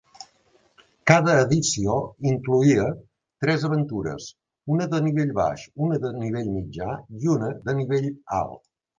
[1.09, 1.97] Cada edició
[2.29, 2.87] incloïa
[3.45, 4.25] tres aventures,
[4.75, 6.89] una de nivell baix, una de nivell mitjà
[7.19, 8.09] i una de nivell
[8.39, 8.63] alt.